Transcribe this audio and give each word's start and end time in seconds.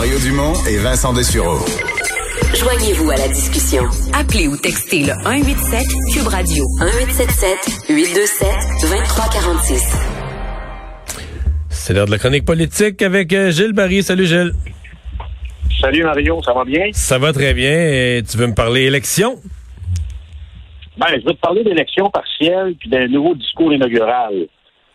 Mario 0.00 0.18
Dumont 0.20 0.54
et 0.66 0.78
Vincent 0.78 1.12
Dessureau. 1.12 1.58
Joignez-vous 2.56 3.10
à 3.10 3.16
la 3.16 3.28
discussion. 3.28 3.82
Appelez 4.18 4.48
ou 4.48 4.56
textez 4.56 5.00
le 5.00 5.12
187 5.12 5.88
Cube 6.14 6.26
Radio 6.26 6.64
1877 6.80 7.90
827 7.90 8.48
2346. 8.80 9.96
C'est 11.68 11.92
l'heure 11.92 12.06
de 12.06 12.12
la 12.12 12.16
chronique 12.16 12.46
politique 12.46 13.02
avec 13.02 13.30
euh, 13.34 13.50
Gilles 13.50 13.74
Barry. 13.74 14.02
Salut 14.02 14.24
Gilles. 14.24 14.52
Salut 15.82 16.02
Mario, 16.02 16.42
ça 16.42 16.54
va 16.54 16.64
bien? 16.64 16.88
Ça 16.92 17.18
va 17.18 17.34
très 17.34 17.52
bien. 17.52 17.70
Et 17.70 18.22
tu 18.26 18.38
veux 18.38 18.46
me 18.46 18.54
parler 18.54 18.84
élection? 18.84 19.36
Ben, 20.96 21.08
je 21.10 21.26
veux 21.26 21.34
te 21.34 21.40
parler 21.40 21.62
d'élection 21.62 22.08
partielle 22.08 22.74
puis 22.80 22.88
d'un 22.88 23.06
nouveau 23.06 23.34
discours 23.34 23.70
inaugural. 23.70 24.46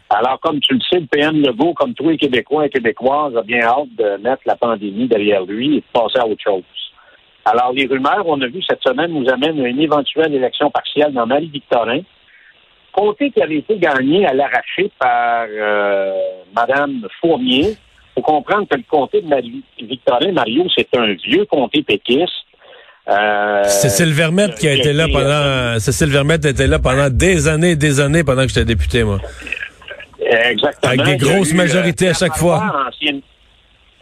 Alors, 0.09 0.39
comme 0.39 0.59
tu 0.59 0.73
le 0.75 0.79
sais, 0.81 0.99
le 0.99 1.07
PM 1.07 1.41
Legault, 1.41 1.73
comme 1.73 1.93
tous 1.93 2.09
les 2.09 2.17
Québécois 2.17 2.67
et 2.67 2.69
Québécoises, 2.69 3.35
a 3.35 3.41
bien 3.41 3.61
hâte 3.61 3.89
de 3.97 4.21
mettre 4.21 4.43
la 4.45 4.55
pandémie 4.55 5.07
derrière 5.07 5.43
lui 5.43 5.77
et 5.77 5.79
de 5.79 5.85
passer 5.91 6.19
à 6.19 6.27
autre 6.27 6.43
chose. 6.43 6.63
Alors, 7.43 7.73
les 7.73 7.85
rumeurs, 7.85 8.23
on 8.25 8.39
a 8.41 8.47
vu 8.47 8.61
cette 8.67 8.81
semaine, 8.83 9.11
nous 9.11 9.29
amènent 9.29 9.59
à 9.63 9.67
une 9.67 9.79
éventuelle 9.79 10.33
élection 10.33 10.69
partielle 10.69 11.13
dans 11.13 11.25
Marie-Victorin. 11.25 12.01
Comté 12.91 13.31
qui 13.31 13.41
avait 13.41 13.57
été 13.57 13.77
gagné 13.77 14.25
à 14.25 14.33
l'arraché 14.33 14.91
par 14.99 15.45
euh, 15.49 16.13
Mme 16.55 17.07
Fournier. 17.19 17.71
Il 17.71 17.75
faut 18.15 18.21
comprendre 18.21 18.67
que 18.69 18.77
le 18.77 18.83
comté 18.89 19.21
de 19.21 19.27
Marie-Victorin, 19.27 20.31
Mario, 20.31 20.65
c'est 20.75 20.87
un 20.95 21.13
vieux 21.13 21.45
comté 21.45 21.83
péquiste. 21.83 22.31
Euh, 23.07 23.63
Cécile 23.65 24.13
Vermette 24.13 24.55
qui 24.55 24.67
a 24.67 24.73
été 24.73 24.91
là 24.91 25.05
pendant 25.11 25.79
Cécile 25.79 26.09
Vermette 26.09 26.45
était 26.45 26.65
là 26.65 26.79
pendant 26.79 27.09
des 27.11 27.47
années 27.47 27.71
et 27.71 27.75
des 27.75 27.99
années 27.99 28.23
pendant 28.23 28.43
que 28.43 28.47
j'étais 28.47 28.65
député, 28.65 29.03
moi. 29.03 29.19
Exactement. 30.25 30.91
Avec 30.91 31.05
des 31.05 31.17
grosses 31.17 31.53
euh, 31.53 31.57
majorités 31.57 32.09
à 32.09 32.13
chaque 32.13 32.35
fois. 32.35 32.89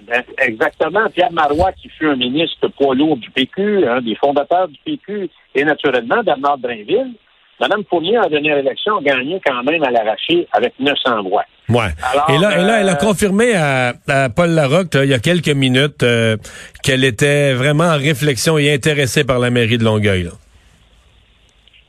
Ben, 0.08 0.22
exactement. 0.40 1.10
Pierre 1.14 1.32
Marois, 1.32 1.72
qui 1.74 1.90
fut 1.90 2.08
un 2.08 2.16
ministre 2.16 2.68
poids 2.68 2.94
lourd 2.94 3.18
du 3.18 3.30
PQ, 3.32 3.88
un 3.88 4.02
des 4.02 4.16
fondateurs 4.16 4.68
du 4.68 4.78
PQ, 4.86 5.30
et 5.56 5.64
naturellement 5.64 6.22
Bernard 6.24 6.58
Drainville. 6.58 7.14
Mme 7.62 7.84
Fournier 7.90 8.18
a 8.18 8.28
donné 8.28 8.50
l'élection, 8.50 8.98
a 8.98 9.02
gagné 9.02 9.40
quand 9.46 9.64
même 9.64 9.84
à 9.84 9.92
l'arraché 9.92 10.48
avec 10.52 10.74
900 10.80 11.24
voix. 11.24 11.46
Ouais. 11.70 11.92
et 12.30 12.38
là, 12.38 12.60
et 12.60 12.64
là, 12.64 12.82
elle 12.82 12.90
a 12.90 12.94
euh, 12.94 12.96
confirmé 12.96 13.54
à, 13.56 13.94
Paul 14.36 14.50
Larocque, 14.50 14.96
il 14.96 15.10
y 15.10 15.14
a 15.14 15.20
quelques 15.20 15.48
minutes, 15.50 16.04
euh, 16.04 16.36
qu'elle 16.84 17.06
était 17.06 17.54
vraiment 17.54 17.86
en 17.86 17.98
réflexion 17.98 18.58
et 18.58 18.74
intéressée 18.74 19.24
par 19.24 19.40
la 19.40 19.50
mairie 19.50 19.78
de 19.78 19.86
Longueuil. 19.86 20.30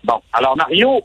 Bon. 0.05 0.21
Alors, 0.33 0.57
Mario, 0.57 1.03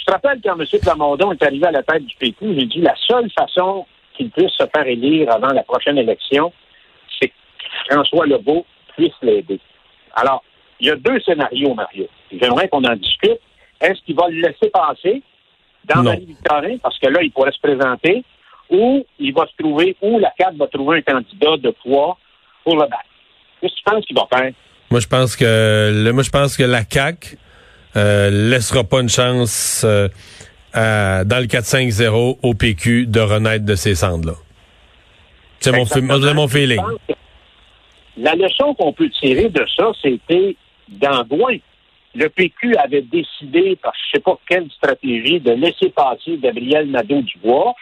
je 0.00 0.04
te 0.04 0.12
rappelle 0.12 0.40
quand 0.42 0.58
M. 0.58 0.66
Plamondon 0.80 1.32
est 1.32 1.42
arrivé 1.42 1.66
à 1.66 1.72
la 1.72 1.82
tête 1.82 2.04
du 2.04 2.14
PQ, 2.16 2.54
j'ai 2.58 2.66
dit 2.66 2.80
la 2.80 2.94
seule 3.06 3.30
façon 3.38 3.86
qu'il 4.14 4.30
puisse 4.30 4.52
se 4.52 4.64
faire 4.74 4.86
élire 4.86 5.30
avant 5.30 5.52
la 5.52 5.62
prochaine 5.62 5.98
élection, 5.98 6.52
c'est 7.20 7.28
que 7.28 7.34
François 7.90 8.26
Legault 8.26 8.64
puisse 8.96 9.12
l'aider. 9.22 9.60
Alors, 10.14 10.42
il 10.80 10.86
y 10.86 10.90
a 10.90 10.96
deux 10.96 11.20
scénarios, 11.20 11.74
Mario. 11.74 12.06
J'aimerais 12.32 12.68
qu'on 12.68 12.84
en 12.84 12.96
discute. 12.96 13.38
Est-ce 13.80 14.00
qu'il 14.04 14.16
va 14.16 14.28
le 14.28 14.40
laisser 14.40 14.70
passer 14.70 15.22
dans 15.84 16.02
Marie-Victorin, 16.02 16.78
parce 16.82 16.98
que 16.98 17.08
là, 17.08 17.22
il 17.22 17.30
pourrait 17.30 17.52
se 17.52 17.60
présenter, 17.60 18.24
ou 18.70 19.04
il 19.18 19.34
va 19.34 19.46
se 19.46 19.62
trouver, 19.62 19.96
ou 20.00 20.18
la 20.18 20.32
CAD 20.38 20.56
va 20.56 20.66
trouver 20.66 20.98
un 20.98 21.02
candidat 21.02 21.56
de 21.56 21.70
poids 21.82 22.16
pour 22.64 22.74
le 22.74 22.82
battre? 22.82 23.04
Qu'est-ce 23.60 23.74
que 23.74 23.78
tu 23.78 23.84
penses 23.84 24.06
qu'il 24.06 24.16
va 24.16 24.26
faire? 24.32 24.52
Moi, 24.90 25.00
je 25.00 25.06
pense 25.06 25.36
que, 25.36 26.10
moi, 26.12 26.22
je 26.22 26.30
pense 26.30 26.56
que 26.56 26.62
la 26.62 26.84
CAC 26.84 27.34
euh, 27.34 27.49
laissera 27.94 28.84
pas 28.84 29.00
une 29.00 29.08
chance 29.08 29.84
euh, 30.76 31.24
dans 31.24 31.40
le 31.40 31.46
4-5-0 31.46 32.38
au 32.42 32.54
PQ 32.54 33.06
de 33.06 33.20
renaître 33.20 33.64
de 33.64 33.74
ces 33.74 33.96
cendres-là. 33.96 34.34
C'est 35.58 35.72
mon, 35.72 36.48
feeling. 36.48 36.80
La 38.16 38.34
leçon 38.34 38.74
qu'on 38.74 38.92
peut 38.92 39.10
tirer 39.10 39.48
de 39.48 39.66
ça, 39.76 39.90
c'était 40.00 40.56
d'envoi. 40.88 41.54
Le 42.14 42.28
PQ 42.28 42.76
avait 42.76 43.02
décidé, 43.02 43.76
par 43.76 43.92
je 43.94 43.98
ne 43.98 44.12
sais 44.14 44.22
pas 44.22 44.38
quelle 44.48 44.70
stratégie, 44.70 45.40
de 45.40 45.52
laisser 45.52 45.90
passer 45.90 46.38
Gabriel 46.38 46.88
Nadeau-Dubois. 46.90 47.74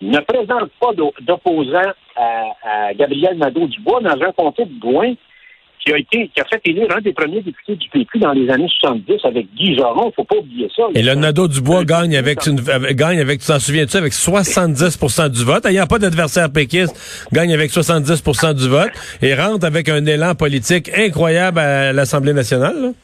Ne 0.00 0.20
présente 0.20 0.70
pas 0.80 0.92
d'opposant 1.20 1.92
à, 2.16 2.44
à, 2.62 2.94
Gabriel 2.94 3.38
Nadeau-Dubois 3.38 4.00
dans 4.02 4.22
un 4.22 4.32
comté 4.32 4.64
de 4.66 4.78
Gouin 4.78 5.14
qui 5.84 5.92
a 5.92 5.98
été, 5.98 6.30
qui 6.34 6.40
a 6.40 6.44
fait 6.44 6.60
élire 6.64 6.86
un 6.96 7.00
des 7.00 7.12
premiers 7.12 7.42
députés 7.42 7.76
du 7.76 7.88
PQ 7.90 8.18
dans 8.18 8.32
les 8.32 8.48
années 8.50 8.68
70 8.80 9.24
avec 9.24 9.46
Guy 9.54 9.76
Joron. 9.76 10.10
Faut 10.16 10.24
pas 10.24 10.36
oublier 10.36 10.68
ça. 10.74 10.84
Et 10.94 11.02
le 11.02 11.14
Nadeau 11.14 11.46
Dubois 11.46 11.84
gagne 11.84 12.16
avec, 12.16 12.46
une, 12.46 12.60
gagne 12.92 13.20
avec, 13.20 13.40
tu 13.40 13.46
t'en 13.46 13.58
souviens-tu, 13.58 13.96
avec 13.96 14.12
70% 14.12 15.28
du 15.30 15.44
vote. 15.44 15.64
Il 15.66 15.72
n'y 15.72 15.78
a 15.78 15.86
pas 15.86 15.98
d'adversaire 15.98 16.50
péquiste, 16.50 17.28
gagne 17.32 17.52
avec 17.52 17.70
70% 17.70 18.54
du 18.54 18.68
vote 18.68 18.92
et 19.20 19.34
rentre 19.34 19.66
avec 19.66 19.88
un 19.88 20.04
élan 20.06 20.34
politique 20.34 20.90
incroyable 20.96 21.58
à 21.58 21.92
l'Assemblée 21.92 22.32
nationale. 22.32 22.94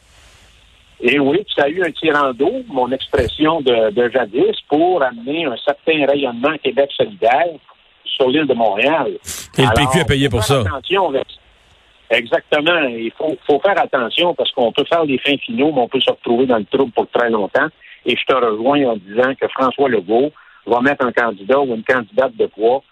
Et 1.03 1.19
oui, 1.19 1.45
ça 1.57 1.65
a 1.65 1.69
eu 1.69 1.83
un 1.83 1.91
tirant 1.91 2.33
d'eau, 2.33 2.63
mon 2.69 2.91
expression 2.93 3.61
de, 3.63 3.91
de, 3.91 4.11
jadis, 4.11 4.57
pour 4.69 5.03
amener 5.03 5.47
un 5.47 5.57
certain 5.65 6.07
rayonnement 6.07 6.57
Québec 6.63 6.91
solidaire 6.95 7.55
sur 8.05 8.29
l'île 8.29 8.47
de 8.47 8.55
Montréal. 8.55 9.13
Et 9.57 9.63
le 9.63 9.75
PQ 9.75 10.01
a 10.01 10.05
payé 10.05 10.29
pour 10.29 10.45
ça. 10.45 10.61
Attention 10.61 11.11
Exactement. 12.11 12.81
Il 12.89 13.13
faut, 13.17 13.37
faut 13.47 13.61
faire 13.61 13.81
attention 13.81 14.35
parce 14.35 14.51
qu'on 14.53 14.73
peut 14.73 14.85
faire 14.85 15.07
des 15.07 15.19
fins 15.19 15.37
finaux, 15.39 15.73
mais 15.73 15.83
on 15.83 15.89
peut 15.89 16.01
se 16.01 16.11
retrouver 16.11 16.47
dans 16.47 16.59
le 16.59 16.65
trouble 16.65 16.93
pour 16.93 17.09
très 17.09 17.31
longtemps. 17.31 17.69
Et 18.05 18.17
je 18.17 18.25
te 18.25 18.35
rejoins 18.35 18.85
en 18.85 18.97
disant 18.97 19.35
que 19.41 19.47
François 19.49 19.89
Legault 19.89 20.33
va 20.67 20.81
mettre 20.81 21.07
un 21.07 21.13
candidat 21.13 21.61
ou 21.61 21.75
une 21.75 21.85
candidate 21.85 22.37
de 22.37 22.47
poids 22.47 22.83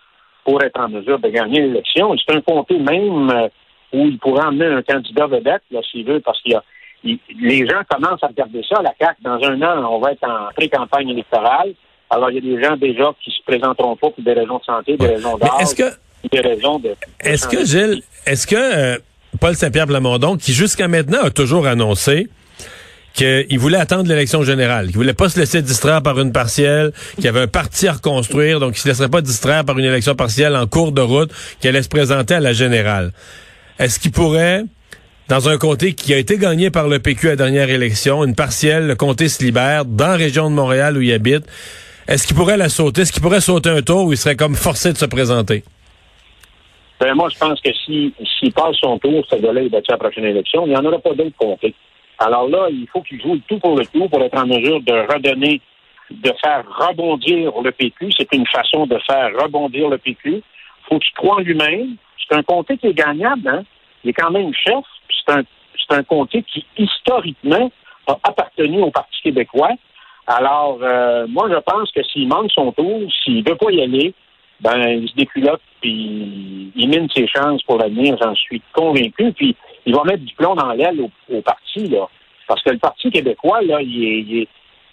pour 0.45 0.63
être 0.63 0.79
en 0.81 0.89
mesure 0.89 1.19
de 1.19 1.29
gagner 1.29 1.63
l'élection. 1.63 2.15
C'est 2.17 2.35
un 2.35 2.41
comté 2.41 2.79
même 2.79 3.31
euh, 3.31 3.49
où 3.93 4.07
il 4.07 4.19
pourrait 4.19 4.45
emmener 4.45 4.67
un 4.67 4.83
candidat 4.83 5.27
vedette, 5.27 5.63
là, 5.71 5.81
s'il 5.91 6.07
veut, 6.07 6.21
parce 6.21 6.41
qu'il 6.43 6.53
y 6.53 6.55
a 6.55 6.63
les 7.05 7.67
gens 7.67 7.83
commencent 7.89 8.23
à 8.23 8.29
regarder 8.29 8.63
ça, 8.69 8.83
la 8.83 8.93
CAQ. 8.99 9.23
Dans 9.23 9.41
un 9.43 9.63
an, 9.63 9.89
on 9.93 10.01
va 10.01 10.13
être 10.13 10.25
en 10.25 10.53
pré-campagne 10.55 11.11
électorale. 11.11 11.75
Alors, 12.11 12.31
il 12.31 12.37
y 12.37 12.39
a 12.39 12.57
des 12.57 12.63
gens 12.63 12.77
déjà 12.77 13.13
qui 13.23 13.31
se 13.31 13.43
présenteront 13.47 13.97
pas 13.97 14.11
pour 14.11 14.25
des 14.25 14.33
raisons 14.33 14.59
de 14.59 14.65
santé, 14.65 14.97
des 14.97 15.07
raisons 15.07 15.37
d'âge, 15.37 15.75
que, 15.77 16.29
des 16.31 16.41
raisons 16.41 16.79
de... 16.79 16.95
Est-ce 17.21 17.47
que, 17.47 17.65
Gilles, 17.65 18.03
est-ce 18.27 18.47
que 18.47 18.57
euh, 18.57 18.99
Paul 19.41 19.57
Saint-Pierre 19.57 19.87
Plamondon, 19.87 20.37
qui 20.37 20.53
jusqu'à 20.53 20.89
maintenant 20.89 21.23
a 21.23 21.31
toujours 21.31 21.67
annoncé 21.67 22.29
qu'il 23.15 23.59
voulait 23.59 23.79
attendre 23.79 24.09
l'élection 24.09 24.43
générale, 24.45 24.87
qu'il 24.87 24.97
voulait 24.97 25.15
pas 25.15 25.29
se 25.29 25.39
laisser 25.41 25.61
distraire 25.63 26.03
par 26.03 26.21
une 26.21 26.31
partielle, 26.31 26.93
qu'il 27.17 27.27
avait 27.27 27.41
un 27.41 27.49
parti 27.49 27.89
à 27.89 27.93
reconstruire, 27.93 28.61
donc 28.61 28.77
il 28.77 28.81
se 28.81 28.89
laisserait 28.89 29.09
pas 29.09 29.23
distraire 29.23 29.65
par 29.65 29.79
une 29.79 29.85
élection 29.85 30.15
partielle 30.15 30.55
en 30.55 30.67
cours 30.67 30.93
de 30.93 31.01
route, 31.01 31.33
qui 31.61 31.67
allait 31.67 31.83
se 31.83 31.89
présenter 31.89 32.35
à 32.35 32.41
la 32.41 32.53
générale. 32.53 33.13
Est-ce 33.79 33.99
qu'il 33.99 34.13
pourrait, 34.13 34.63
dans 35.29 35.49
un 35.49 35.59
comté 35.59 35.95
qui 35.95 36.15
a 36.15 36.19
été 36.19 36.39
gagné 36.39 36.71
par 36.71 36.87
le 36.87 37.01
PQ 37.01 37.27
à 37.27 37.31
la 37.31 37.37
dernière 37.37 37.71
élection, 37.71 38.25
une 38.25 38.37
partielle, 38.37 38.87
le 38.87 38.95
comté 38.95 39.29
se 39.29 39.43
libère, 39.43 39.85
dans 39.85 40.09
la 40.09 40.17
région 40.17 40.49
de 40.49 40.55
Montréal 40.55 40.97
où 40.97 41.01
il 41.01 41.13
habite, 41.13 41.45
est-ce 42.07 42.27
qu'il 42.27 42.37
pourrait 42.37 42.57
la 42.57 42.69
sauter? 42.69 43.03
Est-ce 43.03 43.13
qu'il 43.13 43.23
pourrait 43.23 43.41
sauter 43.41 43.71
un 43.71 43.83
tour 43.83 44.05
où 44.05 44.13
il 44.13 44.19
serait 44.19 44.37
comme 44.37 44.55
forcé 44.55 44.93
de 44.93 44.99
se 44.99 45.07
présenter? 45.07 45.65
Ben, 47.01 47.15
moi, 47.15 47.29
je 47.29 47.39
pense 47.39 47.61
que 47.61 47.73
s'il 47.73 48.13
si, 48.39 48.51
passe 48.51 48.77
son 48.77 48.99
tour, 48.99 49.25
ce 49.31 49.37
gars-là 49.37 49.63
est 49.63 49.69
battu 49.69 49.91
à 49.91 49.95
la 49.95 49.99
prochaine 49.99 50.25
élection, 50.25 50.67
il 50.67 50.71
n'y 50.71 50.77
en 50.77 50.85
aura 50.85 50.99
pas 50.99 51.15
d'autres 51.15 51.37
comtés. 51.37 51.75
Alors 52.19 52.49
là, 52.49 52.67
il 52.71 52.89
faut 52.89 53.03
qu'il 53.03 53.21
joue 53.23 53.35
le 53.35 53.41
tout 53.49 53.59
pour 53.59 53.79
le 53.79 53.87
tout 53.87 54.09
pour 54.09 54.21
être 54.23 54.37
en 54.37 54.47
mesure 54.47 54.81
de 54.81 54.93
redonner, 55.13 55.61
de 56.11 56.33
faire 56.43 56.65
rebondir 56.69 57.53
le 57.63 57.71
PQ. 57.71 58.11
C'est 58.19 58.33
une 58.35 58.47
façon 58.47 58.87
de 58.87 58.99
faire 59.07 59.31
rebondir 59.41 59.89
le 59.89 59.99
PQ. 59.99 60.43
faut 60.89 60.99
qu'il 60.99 61.15
croit 61.15 61.37
en 61.37 61.41
lui-même. 61.41 61.95
C'est 62.19 62.35
un 62.35 62.43
comté 62.43 62.77
qui 62.77 62.89
est 62.89 62.95
gagnable, 62.95 63.49
hein. 63.49 63.63
Il 64.03 64.11
est 64.11 64.15
quand 64.15 64.31
même 64.31 64.53
chef. 64.55 64.85
C'est 65.09 65.33
un, 65.33 65.43
c'est 65.77 65.97
un 65.97 66.03
comté 66.03 66.43
qui, 66.43 66.65
historiquement, 66.77 67.71
a 68.09 68.19
appartenu 68.25 68.83
au 68.83 68.91
Parti 68.91 69.23
québécois. 69.23 69.73
Alors, 70.27 70.79
euh, 70.83 71.27
moi, 71.29 71.49
je 71.51 71.59
pense 71.59 71.91
que 71.93 72.03
s'il 72.03 72.29
manque 72.29 72.51
son 72.53 72.73
tour, 72.73 73.01
s'il 73.23 73.43
ne 73.45 73.49
veut 73.49 73.57
pas 73.57 73.71
y 73.71 73.83
aller, 73.83 74.15
ben, 74.61 74.89
il 74.89 75.09
se 75.09 75.15
déculotte, 75.15 75.63
puis 75.81 76.73
il 76.75 76.89
mine 76.89 77.09
ses 77.15 77.27
chances 77.29 77.63
pour 77.63 77.79
l'avenir, 77.79 78.17
j'en 78.21 78.35
suis 78.35 78.61
convaincu. 78.73 79.33
Puis 79.33 79.57
il 79.87 79.95
va 79.95 80.03
mettre 80.05 80.25
du 80.25 80.35
plomb 80.35 80.55
dans 80.55 80.73
l'aile 80.73 81.01
au, 81.01 81.41
parti, 81.43 81.89
là. 81.89 82.09
Parce 82.47 82.63
que 82.63 82.71
le 82.71 82.79
Parti 82.79 83.11
québécois, 83.11 83.61
là, 83.63 83.81
il, 83.83 84.47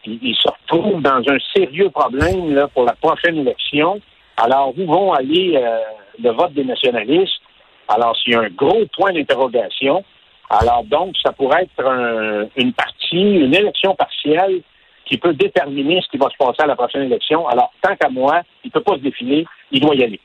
il, 0.05 0.35
se 0.35 0.47
retrouve 0.47 1.01
dans 1.01 1.21
un 1.27 1.37
sérieux 1.55 1.89
problème 1.89 2.53
là, 2.53 2.67
pour 2.67 2.83
la 2.83 2.93
prochaine 2.93 3.37
élection. 3.37 4.01
Alors, 4.37 4.73
où 4.77 4.85
vont 4.85 5.13
aller 5.13 5.53
euh, 5.55 5.79
le 6.21 6.31
vote 6.31 6.53
des 6.53 6.65
nationalistes? 6.65 7.41
Alors, 7.87 8.15
s'il 8.17 8.33
y 8.33 8.35
a 8.35 8.41
un 8.41 8.49
gros 8.49 8.85
point 8.97 9.13
d'interrogation. 9.13 10.03
Alors, 10.49 10.83
donc, 10.83 11.15
ça 11.23 11.31
pourrait 11.31 11.63
être 11.63 12.49
une 12.57 12.73
partie, 12.73 13.35
une 13.35 13.55
élection 13.55 13.95
partielle 13.95 14.61
qui 15.05 15.17
peut 15.17 15.33
déterminer 15.33 16.01
ce 16.01 16.09
qui 16.09 16.17
va 16.17 16.27
se 16.29 16.37
passer 16.37 16.63
à 16.63 16.67
la 16.67 16.75
prochaine 16.75 17.03
élection. 17.03 17.47
Alors, 17.47 17.71
tant 17.81 17.95
qu'à 17.95 18.09
moi, 18.09 18.41
il 18.63 18.67
ne 18.67 18.71
peut 18.71 18.81
pas 18.81 18.95
se 18.95 19.01
défiler, 19.01 19.45
il 19.71 19.79
doit 19.79 19.95
y 19.95 20.03
aller. 20.03 20.19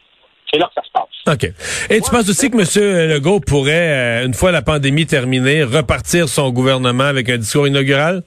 C'est 0.52 0.58
là 0.58 0.66
que 0.66 0.74
ça 0.74 0.82
se 0.82 0.90
passe. 0.90 1.34
OK. 1.34 1.50
Et 1.90 2.00
tu 2.00 2.10
penses 2.10 2.28
aussi 2.28 2.50
que 2.50 2.56
M. 2.56 3.10
Legault 3.10 3.40
pourrait, 3.40 4.22
euh, 4.22 4.26
une 4.26 4.34
fois 4.34 4.50
la 4.50 4.62
pandémie 4.62 5.06
terminée, 5.06 5.62
repartir 5.62 6.28
son 6.28 6.50
gouvernement 6.50 7.04
avec 7.04 7.28
un 7.28 7.38
discours 7.38 7.68
inaugural? 7.68 8.22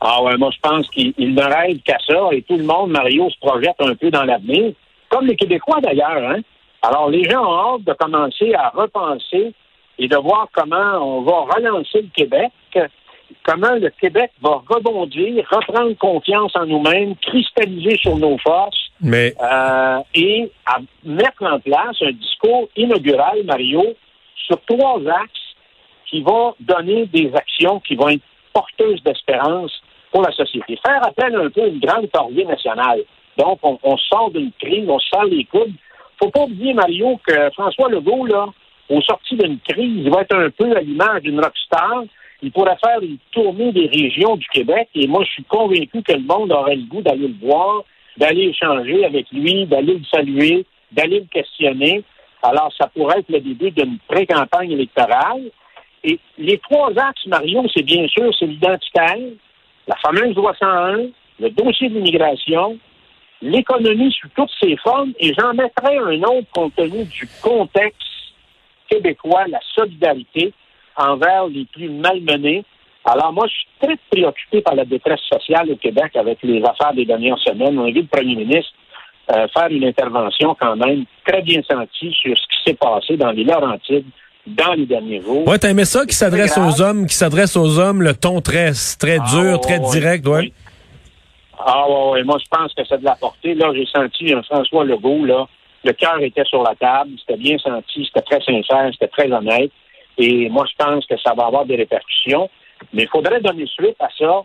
Ah 0.00 0.22
ouais, 0.22 0.36
moi 0.36 0.50
je 0.52 0.58
pense 0.60 0.88
qu'il 0.90 1.12
ne 1.18 1.42
rêve 1.42 1.78
qu'à 1.84 1.98
ça 2.06 2.28
et 2.32 2.42
tout 2.42 2.56
le 2.56 2.64
monde, 2.64 2.90
Mario, 2.90 3.30
se 3.30 3.38
projette 3.38 3.76
un 3.78 3.94
peu 3.94 4.10
dans 4.10 4.24
l'avenir, 4.24 4.72
comme 5.08 5.26
les 5.26 5.36
Québécois 5.36 5.80
d'ailleurs, 5.80 6.30
hein? 6.30 6.40
Alors, 6.82 7.08
les 7.10 7.22
gens 7.30 7.44
ont 7.44 7.76
hâte 7.76 7.84
de 7.84 7.92
commencer 7.92 8.52
à 8.54 8.70
repenser 8.70 9.54
et 9.98 10.08
de 10.08 10.16
voir 10.16 10.48
comment 10.52 11.18
on 11.18 11.22
va 11.22 11.54
relancer 11.54 12.02
le 12.02 12.08
Québec, 12.12 12.50
comment 13.42 13.74
le 13.74 13.90
Québec 13.90 14.30
va 14.40 14.62
rebondir, 14.68 15.44
reprendre 15.50 15.96
confiance 15.98 16.52
en 16.54 16.66
nous-mêmes, 16.66 17.16
cristalliser 17.16 17.96
sur 17.98 18.16
nos 18.16 18.38
forces 18.38 18.90
Mais 19.00 19.34
euh, 19.42 19.98
et 20.14 20.50
à 20.66 20.78
mettre 21.04 21.42
en 21.42 21.60
place 21.60 21.96
un 22.02 22.12
discours 22.12 22.68
inaugural, 22.76 23.44
Mario, 23.44 23.94
sur 24.46 24.60
trois 24.66 25.00
axes 25.06 25.56
qui 26.06 26.22
vont 26.22 26.54
donner 26.60 27.06
des 27.06 27.32
actions 27.34 27.80
qui 27.80 27.96
vont 27.96 28.08
être 28.08 28.22
porteuses 28.52 29.02
d'espérance 29.02 29.72
pour 30.10 30.22
la 30.22 30.32
société. 30.32 30.78
Faire 30.86 31.06
appel 31.06 31.34
un 31.34 31.48
peu 31.48 31.62
à 31.62 31.66
une 31.66 31.80
grande 31.80 32.10
corvée 32.10 32.44
nationale. 32.44 33.00
Donc, 33.38 33.58
on, 33.62 33.78
on 33.82 33.96
sort 33.96 34.30
d'une 34.30 34.52
crise, 34.60 34.88
on 34.88 34.98
sort 34.98 35.24
les 35.24 35.44
coudes. 35.44 35.72
Faut 36.22 36.30
pas 36.30 36.42
oublier, 36.42 36.74
Mario, 36.74 37.18
que 37.26 37.50
François 37.52 37.88
Legault, 37.88 38.26
là, 38.26 38.46
au 38.90 39.00
sorti 39.00 39.36
d'une 39.36 39.58
crise, 39.60 40.04
il 40.04 40.10
va 40.10 40.20
être 40.20 40.36
un 40.36 40.50
peu 40.50 40.76
à 40.76 40.80
l'image 40.80 41.22
d'une 41.22 41.40
rockstar. 41.40 42.04
Il 42.42 42.50
pourrait 42.50 42.76
faire 42.84 43.00
une 43.00 43.18
tournée 43.30 43.70
des 43.72 43.86
régions 43.86 44.36
du 44.36 44.48
Québec 44.48 44.88
et 44.96 45.06
moi, 45.06 45.22
je 45.24 45.30
suis 45.30 45.44
convaincu 45.44 46.02
que 46.02 46.12
le 46.12 46.22
monde 46.22 46.50
aurait 46.50 46.74
le 46.74 46.82
goût 46.82 47.00
d'aller 47.00 47.28
le 47.28 47.46
voir, 47.46 47.84
d'aller 48.16 48.48
échanger 48.48 49.04
avec 49.04 49.30
lui, 49.30 49.64
d'aller 49.66 49.94
le 49.94 50.04
saluer, 50.12 50.66
d'aller 50.90 51.20
le 51.20 51.26
questionner. 51.26 52.02
Alors, 52.42 52.72
ça 52.76 52.88
pourrait 52.88 53.20
être 53.20 53.28
le 53.28 53.40
début 53.40 53.70
d'une 53.70 53.98
pré-campagne 54.08 54.72
électorale. 54.72 55.50
Et 56.02 56.18
les 56.36 56.58
trois 56.58 56.90
axes, 56.98 57.26
Mario, 57.26 57.62
c'est 57.72 57.84
bien 57.84 58.08
sûr, 58.08 58.34
c'est 58.36 58.46
l'identitaire, 58.46 59.18
la 59.86 59.96
fameuse 59.96 60.34
loi 60.34 60.52
101, 60.58 61.06
le 61.38 61.50
dossier 61.50 61.88
de 61.88 61.94
l'immigration, 61.94 62.76
l'économie 63.40 64.12
sous 64.20 64.28
toutes 64.34 64.50
ses 64.60 64.76
formes, 64.78 65.12
et 65.20 65.32
j'en 65.38 65.54
mettrai 65.54 65.96
un 65.96 66.20
autre 66.22 66.48
compte 66.52 66.74
tenu 66.74 67.04
du 67.04 67.28
contexte 67.40 68.00
québécois, 68.88 69.44
la 69.46 69.60
solidarité 69.76 70.52
envers 70.96 71.46
les 71.48 71.64
plus 71.72 71.88
malmenés. 71.88 72.64
Alors 73.04 73.32
moi, 73.32 73.46
je 73.48 73.52
suis 73.52 73.66
très 73.80 73.96
préoccupé 74.10 74.60
par 74.60 74.74
la 74.74 74.84
détresse 74.84 75.20
sociale 75.32 75.70
au 75.70 75.76
Québec 75.76 76.14
avec 76.14 76.38
les 76.42 76.62
affaires 76.62 76.94
des 76.94 77.04
dernières 77.04 77.38
semaines. 77.38 77.78
On 77.78 77.84
a 77.86 77.90
vu 77.90 78.02
le 78.02 78.06
premier 78.06 78.36
ministre 78.36 78.72
euh, 79.30 79.46
faire 79.56 79.68
une 79.70 79.84
intervention 79.84 80.54
quand 80.58 80.76
même 80.76 81.04
très 81.26 81.42
bien 81.42 81.60
sentie 81.68 82.12
sur 82.12 82.36
ce 82.36 82.42
qui 82.42 82.64
s'est 82.64 82.74
passé 82.74 83.16
dans 83.16 83.30
les 83.32 83.44
Laurentides 83.44 84.06
dans 84.46 84.72
les 84.74 84.86
derniers 84.86 85.20
jours. 85.20 85.46
ouais, 85.46 85.58
t'as 85.58 85.70
aimé 85.70 85.84
ça 85.84 86.04
qui 86.04 86.16
s'adresse 86.16 86.58
aux 86.58 86.82
hommes, 86.82 87.06
qui 87.06 87.14
s'adresse 87.14 87.56
aux 87.56 87.78
hommes, 87.78 88.02
le 88.02 88.14
ton 88.14 88.40
très 88.40 88.72
très 88.98 89.18
Ah, 89.20 89.24
dur, 89.30 89.60
très 89.60 89.78
ouais, 89.78 89.90
direct, 89.92 90.26
ouais. 90.26 90.38
oui. 90.40 90.52
Ah 91.64 91.88
ouais, 91.88 92.10
ouais, 92.10 92.24
moi 92.24 92.38
je 92.42 92.48
pense 92.50 92.74
que 92.74 92.82
c'est 92.88 92.98
de 92.98 93.04
la 93.04 93.14
portée. 93.14 93.54
Là, 93.54 93.70
j'ai 93.74 93.86
senti 93.86 94.32
un 94.34 94.42
François 94.42 94.84
Legault, 94.84 95.24
là, 95.24 95.46
le 95.84 95.92
cœur 95.92 96.18
était 96.20 96.44
sur 96.44 96.62
la 96.64 96.74
table, 96.74 97.10
c'était 97.20 97.38
bien 97.38 97.56
senti, 97.58 98.04
c'était 98.04 98.22
très 98.22 98.40
sincère, 98.40 98.90
c'était 98.92 99.08
très 99.08 99.30
honnête. 99.32 99.70
Et 100.18 100.48
moi, 100.48 100.64
je 100.70 100.84
pense 100.84 101.06
que 101.06 101.16
ça 101.18 101.34
va 101.34 101.46
avoir 101.46 101.64
des 101.64 101.76
répercussions. 101.76 102.48
Mais 102.92 103.04
il 103.04 103.08
faudrait 103.08 103.40
donner 103.40 103.66
suite 103.66 103.96
à 104.00 104.08
ça 104.18 104.42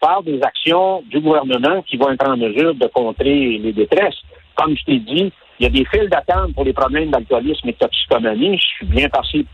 par 0.00 0.22
des 0.22 0.40
actions 0.42 1.02
du 1.10 1.20
gouvernement 1.20 1.82
qui 1.82 1.96
vont 1.96 2.10
être 2.10 2.26
en 2.26 2.36
mesure 2.36 2.74
de 2.74 2.86
contrer 2.86 3.58
les 3.58 3.72
détresses. 3.72 4.20
Comme 4.54 4.76
je 4.76 4.84
t'ai 4.84 4.98
dit, 4.98 5.32
il 5.58 5.64
y 5.64 5.66
a 5.66 5.70
des 5.70 5.84
files 5.84 6.08
d'attente 6.08 6.54
pour 6.54 6.64
les 6.64 6.72
problèmes 6.72 7.10
d'alcoolisme 7.10 7.68
et 7.68 7.72
de 7.72 7.76
toxicomanie. 7.76 8.56
Je 8.56 8.66
suis 8.76 8.86
bien 8.86 9.08
passé, 9.08 9.44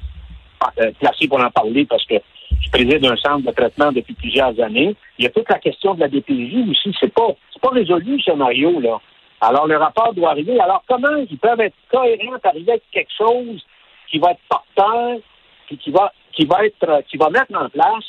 euh, 0.80 0.92
placé 1.00 1.26
pour 1.26 1.42
en 1.42 1.50
parler 1.50 1.84
parce 1.84 2.04
que 2.04 2.14
je 2.60 2.70
préside 2.70 3.04
un 3.04 3.16
centre 3.16 3.44
de 3.44 3.50
traitement 3.50 3.90
depuis 3.90 4.14
plusieurs 4.14 4.58
années. 4.60 4.94
Il 5.18 5.24
y 5.24 5.26
a 5.26 5.30
toute 5.30 5.48
la 5.48 5.58
question 5.58 5.94
de 5.94 6.00
la 6.00 6.08
DPJ 6.08 6.68
aussi. 6.70 6.94
C'est 7.00 7.12
pas, 7.12 7.28
c'est 7.52 7.60
pas 7.60 7.70
résolu, 7.70 8.20
ce 8.20 8.32
Mario, 8.32 8.80
là. 8.80 9.00
Alors, 9.40 9.66
le 9.66 9.76
rapport 9.76 10.14
doit 10.14 10.30
arriver. 10.30 10.58
Alors, 10.60 10.82
comment 10.88 11.16
ils 11.28 11.38
peuvent 11.38 11.60
être 11.60 11.74
cohérents, 11.90 12.38
arriver 12.42 12.72
avec 12.72 12.84
quelque 12.90 13.12
chose 13.16 13.64
qui 14.10 14.18
va 14.18 14.30
être 14.30 14.40
porteur, 14.48 15.18
puis 15.66 15.78
qui 15.78 15.90
va, 15.90 16.12
qui 16.32 16.44
va 16.46 16.64
être, 16.66 16.88
euh, 16.88 17.00
qui 17.10 17.16
va 17.16 17.30
mettre 17.30 17.54
en 17.54 17.68
place 17.68 18.04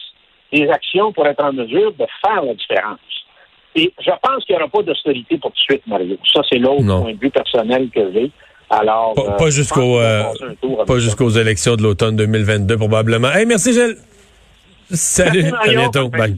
des 0.51 0.67
actions 0.69 1.11
pour 1.13 1.25
être 1.27 1.43
en 1.43 1.53
mesure 1.53 1.91
de 1.93 2.05
faire 2.25 2.41
la 2.43 2.53
différence. 2.53 2.99
Et 3.75 3.93
je 3.99 4.11
pense 4.21 4.43
qu'il 4.45 4.55
n'y 4.55 4.61
aura 4.61 4.69
pas 4.71 4.81
d'austérité 4.81 5.37
pour 5.37 5.51
tout 5.51 5.57
de 5.57 5.61
suite, 5.61 5.85
Mario. 5.87 6.17
Ça, 6.33 6.41
c'est 6.49 6.57
l'autre 6.57 6.83
Non. 6.83 7.03
point 7.03 7.13
de 7.13 7.19
vue 7.19 7.29
personnel 7.29 7.89
que 7.93 8.11
j'ai. 8.13 8.31
Alors, 8.69 9.13
Pas, 9.13 9.21
euh, 9.21 9.37
pas 9.37 9.45
euh, 9.45 10.23
ça. 10.87 10.99
jusqu'aux 10.99 11.29
élections 11.29 11.75
de 11.75 11.83
l'automne 11.83 12.15
2022 12.15 12.77
probablement. 12.77 13.31
Hey, 13.31 13.45
merci 13.45 13.73
Gilles. 13.73 13.97
Salut, 14.89 15.43
Merci, 15.43 15.69
à 15.69 15.73
bientôt. 15.73 16.09
Bye. 16.09 16.35